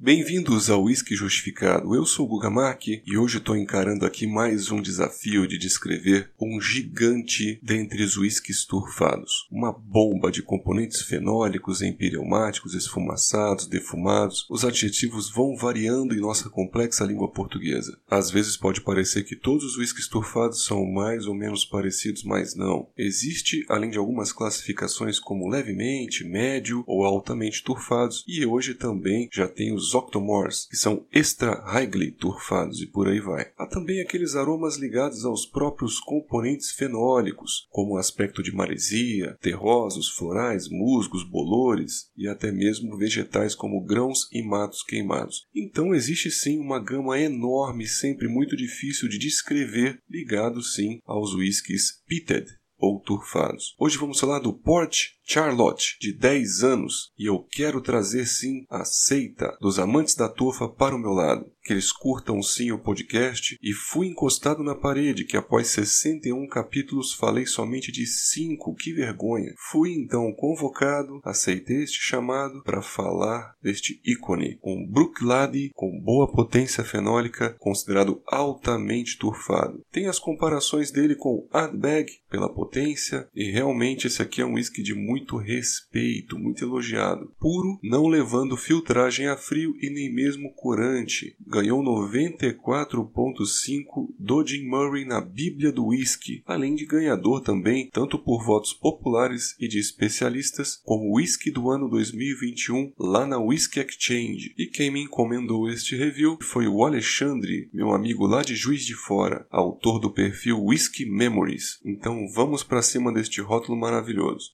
[0.00, 1.92] Bem-vindos ao Whisky Justificado.
[1.92, 6.30] Eu sou o Guga Mark e hoje estou encarando aqui mais um desafio de descrever
[6.40, 9.48] um gigante dentre os whiskies turfados.
[9.50, 14.46] Uma bomba de componentes fenólicos, empireumáticos, esfumaçados, defumados.
[14.48, 17.98] Os adjetivos vão variando em nossa complexa língua portuguesa.
[18.08, 22.54] Às vezes pode parecer que todos os whiskies turfados são mais ou menos parecidos, mas
[22.54, 22.86] não.
[22.96, 29.48] Existe, além de algumas classificações como levemente, médio ou altamente turfados, e hoje também já
[29.48, 33.50] tem os octomores, que são extra highly turfados e por aí vai.
[33.56, 40.08] Há também aqueles aromas ligados aos próprios componentes fenólicos, como o aspecto de maresia, terrosos,
[40.10, 45.46] florais, musgos, bolores e até mesmo vegetais como grãos e matos queimados.
[45.54, 52.02] Então existe sim uma gama enorme, sempre muito difícil de descrever, ligado sim aos whiskies
[52.06, 53.74] pitted ou turfados.
[53.78, 58.84] Hoje vamos falar do Port Charlotte, de 10 anos, e eu quero trazer sim a
[58.84, 61.50] seita dos amantes da turfa para o meu lado.
[61.68, 67.12] Que eles curtam sim o podcast e fui encostado na parede que após 61 capítulos
[67.12, 69.52] falei somente de 5, que vergonha.
[69.70, 76.82] Fui então convocado, aceitei este chamado para falar deste ícone, um Brooklady com boa potência
[76.82, 79.84] fenólica, considerado altamente turfado.
[79.92, 84.82] Tem as comparações dele com Ardbeg pela potência e realmente esse aqui é um whisky
[84.82, 87.30] de muito respeito, muito elogiado.
[87.38, 91.36] Puro, não levando filtragem a frio e nem mesmo corante.
[91.58, 98.44] Ganhou 94.5 do Jim Murray na Bíblia do Whisky, além de ganhador também, tanto por
[98.44, 104.54] votos populares e de especialistas, como Whisky do ano 2021 lá na Whisky Exchange.
[104.56, 108.94] E quem me encomendou este review foi o Alexandre, meu amigo lá de Juiz de
[108.94, 111.80] Fora, autor do perfil Whisky Memories.
[111.84, 114.52] Então vamos para cima deste rótulo maravilhoso.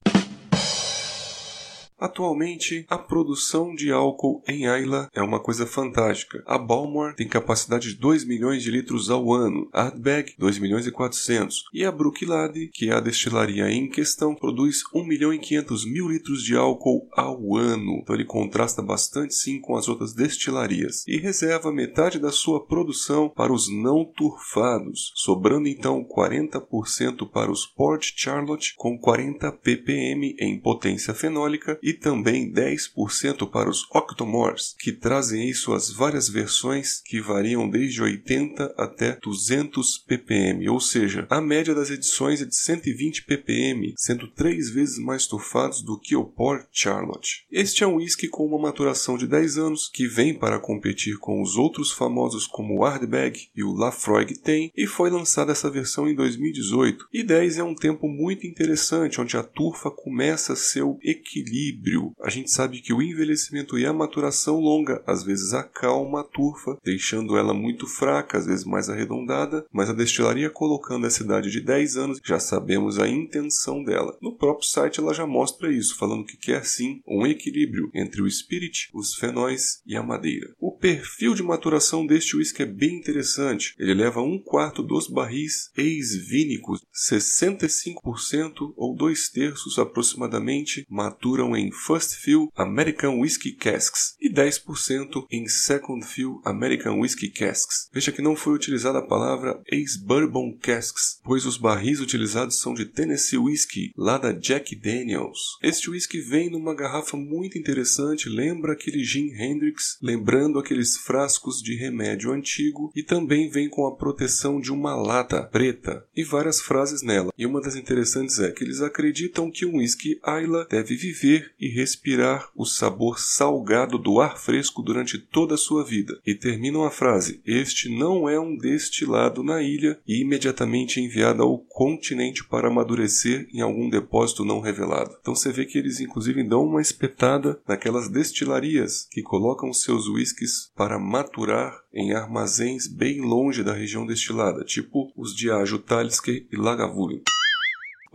[1.97, 6.43] Atualmente, a produção de álcool em Ayla é uma coisa fantástica.
[6.45, 10.85] A Balmore tem capacidade de 2 milhões de litros ao ano, a Ardbeg 2 milhões
[10.85, 15.39] e 400 e a Brooklade, que é a destilaria em questão, produz 1 milhão e
[15.39, 17.99] 500 mil litros de álcool ao ano.
[18.01, 23.29] Então ele contrasta bastante sim com as outras destilarias e reserva metade da sua produção
[23.29, 30.59] para os não turfados, sobrando então 40% para os Port Charlotte com 40 ppm em
[30.59, 37.21] potência fenólica e também 10% para os Octomores, que trazem aí suas várias versões que
[37.21, 43.25] variam desde 80 até 200 ppm, ou seja, a média das edições é de 120
[43.25, 47.45] ppm, sendo três vezes mais turfados do que o Port Charlotte.
[47.51, 51.39] Este é um whisky com uma maturação de 10 anos que vem para competir com
[51.39, 56.09] os outros famosos como o Ardbeg e o Lafroig tem e foi lançada essa versão
[56.09, 57.09] em 2018.
[57.13, 62.13] E 10 é um tempo muito interessante onde a turfa começa seu equilíbrio equilíbrio.
[62.21, 66.77] A gente sabe que o envelhecimento e a maturação longa às vezes acalma a turfa,
[66.83, 71.61] deixando ela muito fraca, às vezes mais arredondada, mas a destilaria colocando essa idade de
[71.61, 74.17] 10 anos, já sabemos a intenção dela.
[74.21, 78.29] No próprio site ela já mostra isso, falando que quer sim um equilíbrio entre o
[78.29, 80.53] spirit, os fenóis e a madeira.
[80.59, 83.73] O perfil de maturação deste whisky é bem interessante.
[83.77, 91.71] Ele leva um quarto dos barris ex-vínicos, 65% ou dois terços aproximadamente maturam em em
[91.71, 97.89] First Fill American Whiskey Casks e 10% em Second Fill American Whiskey Casks.
[97.91, 102.85] Veja que não foi utilizada a palavra ex-bourbon casks, pois os barris utilizados são de
[102.85, 105.57] Tennessee Whiskey, lá da Jack Daniels.
[105.63, 111.75] Este whisky vem numa garrafa muito interessante, lembra aquele Jim Hendrix, lembrando aqueles frascos de
[111.75, 117.01] remédio antigo e também vem com a proteção de uma lata preta e várias frases
[117.01, 117.33] nela.
[117.37, 121.69] E uma das interessantes é que eles acreditam que um whisky Ayla deve viver e
[121.69, 126.19] respirar o sabor salgado do ar fresco durante toda a sua vida.
[126.25, 131.57] E terminam a frase: Este não é um destilado na ilha e imediatamente enviado ao
[131.57, 135.15] continente para amadurecer em algum depósito não revelado.
[135.19, 140.71] Então você vê que eles inclusive dão uma espetada naquelas destilarias que colocam seus whiskies
[140.75, 146.57] para maturar em armazéns bem longe da região destilada, tipo os de Ajo Talisker e
[146.57, 147.21] Lagavulin.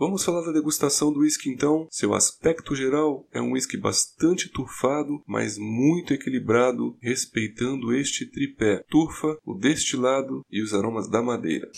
[0.01, 1.87] Vamos falar da degustação do whisky então.
[1.91, 9.37] Seu aspecto geral é um whisky bastante turfado, mas muito equilibrado, respeitando este tripé: turfa,
[9.45, 11.69] o destilado e os aromas da madeira.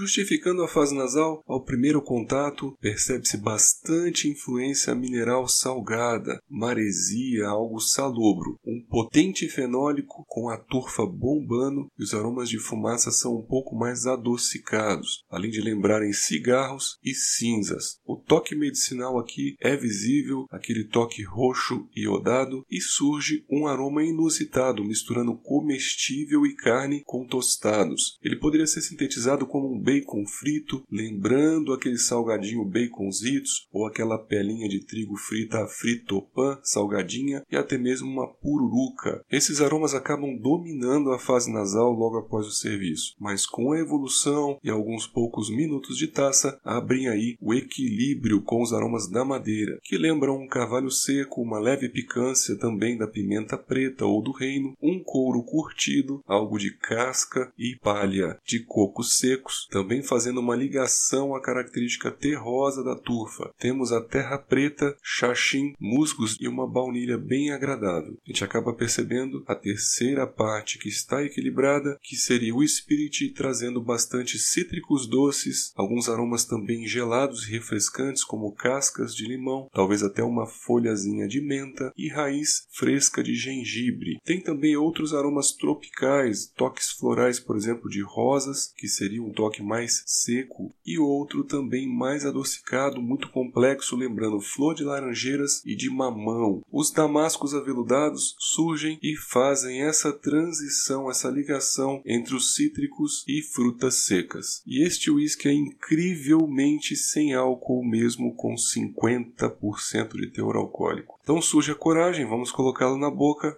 [0.00, 8.58] Justificando a fase nasal, ao primeiro contato, percebe-se bastante influência mineral salgada, maresia, algo salobro,
[8.66, 13.76] um potente fenólico com a turfa bombando e os aromas de fumaça são um pouco
[13.76, 17.98] mais adocicados, além de lembrarem cigarros e cinzas.
[18.02, 24.82] O toque medicinal aqui é visível, aquele toque roxo iodado, e surge um aroma inusitado,
[24.82, 28.18] misturando comestível e carne com tostados.
[28.22, 34.68] Ele poderia ser sintetizado como um bacon frito, lembrando aquele salgadinho baconzitos ou aquela pelinha
[34.68, 39.24] de trigo frita fritopan salgadinha e até mesmo uma pururuca.
[39.28, 44.58] Esses aromas acabam dominando a fase nasal logo após o serviço, mas com a evolução
[44.62, 49.80] e alguns poucos minutos de taça abrem aí o equilíbrio com os aromas da madeira,
[49.82, 54.74] que lembram um carvalho seco, uma leve picância também da pimenta preta ou do reino,
[54.80, 61.34] um couro curtido, algo de casca e palha de cocos secos, também fazendo uma ligação
[61.34, 63.50] à característica terrosa da turfa.
[63.58, 68.18] Temos a terra preta, xaxim, musgos e uma baunilha bem agradável.
[68.22, 73.80] A gente acaba percebendo a terceira parte que está equilibrada, que seria o spirit trazendo
[73.82, 80.22] bastante cítricos doces, alguns aromas também gelados e refrescantes como cascas de limão, talvez até
[80.22, 84.18] uma folhazinha de menta e raiz fresca de gengibre.
[84.24, 89.59] Tem também outros aromas tropicais, toques florais, por exemplo, de rosas, que seria um toque
[89.60, 95.90] mais seco, e outro também mais adocicado, muito complexo, lembrando flor de laranjeiras e de
[95.90, 96.62] mamão.
[96.70, 104.06] Os damascos aveludados surgem e fazem essa transição, essa ligação entre os cítricos e frutas
[104.06, 104.62] secas.
[104.66, 111.18] E este whisky é incrivelmente sem álcool, mesmo com 50% de teor alcoólico.
[111.22, 113.56] Então surge a coragem, vamos colocá-lo na boca.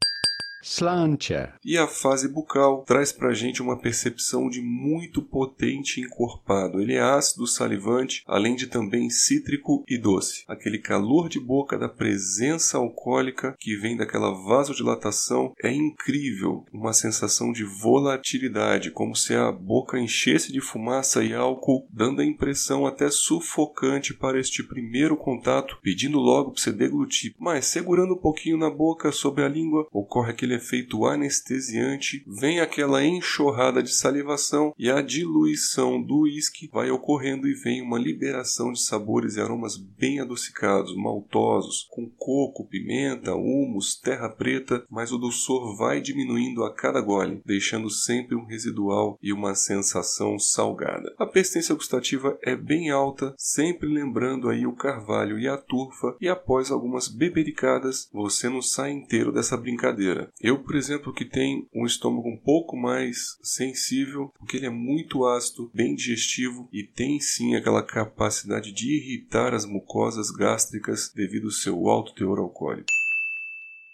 [0.63, 1.55] Slantia.
[1.65, 6.81] E a fase bucal traz pra gente uma percepção de muito potente encorpado.
[6.81, 10.45] Ele é ácido, salivante, além de também cítrico e doce.
[10.49, 16.65] Aquele calor de boca da presença alcoólica que vem daquela vasodilatação é incrível.
[16.73, 22.25] Uma sensação de volatilidade, como se a boca enchesse de fumaça e álcool, dando a
[22.25, 27.35] impressão até sufocante para este primeiro contato, pedindo logo para você deglutir.
[27.39, 32.61] Mas segurando um pouquinho na boca, sobre a língua, ocorre aquele aquele efeito anestesiante, vem
[32.61, 38.73] aquela enxurrada de salivação e a diluição do uísque vai ocorrendo e vem uma liberação
[38.73, 45.19] de sabores e aromas bem adocicados, maltosos, com coco, pimenta, humus, terra preta, mas o
[45.19, 51.15] dulçor vai diminuindo a cada gole, deixando sempre um residual e uma sensação salgada.
[51.19, 56.29] A persistência gustativa é bem alta, sempre lembrando aí o carvalho e a turfa, e
[56.29, 60.31] após algumas bebericadas, você não sai inteiro dessa brincadeira.
[60.43, 65.25] Eu, por exemplo, que tenho um estômago um pouco mais sensível, porque ele é muito
[65.25, 71.53] ácido, bem digestivo e tem sim aquela capacidade de irritar as mucosas gástricas devido ao
[71.53, 72.91] seu alto teor alcoólico.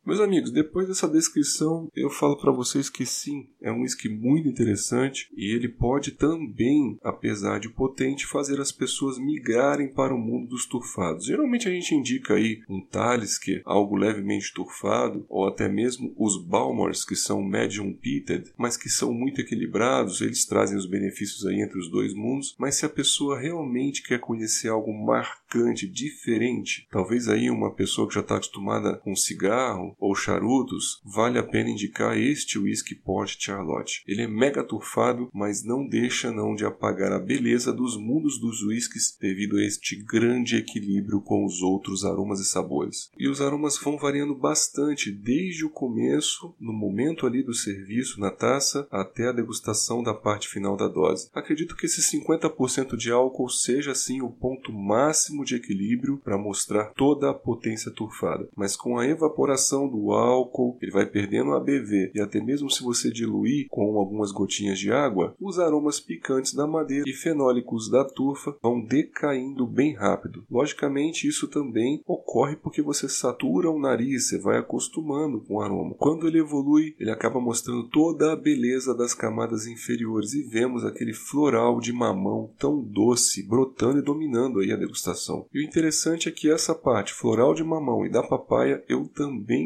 [0.09, 4.49] Meus amigos, depois dessa descrição, eu falo para vocês que sim, é um whisky muito
[4.49, 10.49] interessante e ele pode também, apesar de potente, fazer as pessoas migrarem para o mundo
[10.49, 11.27] dos turfados.
[11.27, 17.05] Geralmente a gente indica aí um Talisker, algo levemente turfado, ou até mesmo os Balmors,
[17.05, 21.79] que são medium peated, mas que são muito equilibrados, eles trazem os benefícios aí entre
[21.79, 27.51] os dois mundos, mas se a pessoa realmente quer conhecer algo marcante, diferente, talvez aí
[27.51, 32.59] uma pessoa que já está acostumada com cigarro, ou charutos, vale a pena indicar este
[32.59, 34.03] whisky Port Charlotte.
[34.07, 38.63] Ele é mega turfado, mas não deixa não de apagar a beleza dos mundos dos
[38.63, 43.11] whiskies devido a este grande equilíbrio com os outros aromas e sabores.
[43.19, 48.31] E os aromas vão variando bastante desde o começo, no momento ali do serviço na
[48.31, 51.29] taça, até a degustação da parte final da dose.
[51.35, 56.93] Acredito que esse 50% de álcool seja assim o ponto máximo de equilíbrio para mostrar
[56.95, 62.13] toda a potência turfada, mas com a evaporação do álcool, ele vai perdendo a ABV
[62.15, 66.67] e até mesmo se você diluir com algumas gotinhas de água, os aromas picantes da
[66.67, 70.45] madeira e fenólicos da turfa vão decaindo bem rápido.
[70.51, 75.95] Logicamente, isso também ocorre porque você satura o nariz, você vai acostumando com o aroma.
[75.99, 81.13] Quando ele evolui, ele acaba mostrando toda a beleza das camadas inferiores e vemos aquele
[81.13, 85.47] floral de mamão tão doce brotando e dominando aí a degustação.
[85.53, 89.07] E o interessante é que essa parte floral de mamão e da papaya eu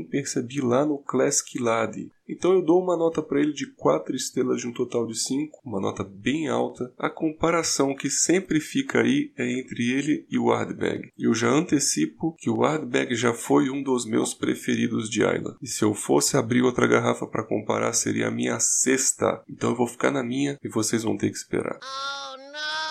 [0.05, 2.11] percebi lá no Classic Lade.
[2.29, 5.61] Então eu dou uma nota para ele de 4 estrelas de um total de 5,
[5.65, 6.93] uma nota bem alta.
[6.99, 11.11] A comparação que sempre fica aí é entre ele e o Hardbag.
[11.19, 15.57] Eu já antecipo que o Hardbag já foi um dos meus preferidos de Isla.
[15.61, 19.43] E se eu fosse abrir outra garrafa para comparar, seria a minha sexta.
[19.49, 21.79] Então eu vou ficar na minha e vocês vão ter que esperar.
[21.83, 22.82] Oh,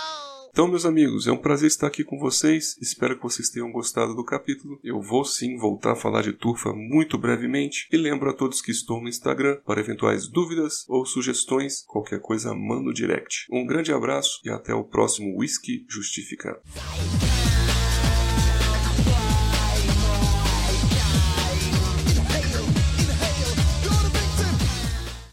[0.51, 2.77] Então, meus amigos, é um prazer estar aqui com vocês.
[2.81, 4.77] Espero que vocês tenham gostado do capítulo.
[4.83, 7.87] Eu vou sim voltar a falar de turfa muito brevemente.
[7.89, 11.85] E lembro a todos que estou no Instagram para eventuais dúvidas ou sugestões.
[11.87, 13.47] Qualquer coisa, manda o direct.
[13.49, 16.59] Um grande abraço e até o próximo Whisky Justificado.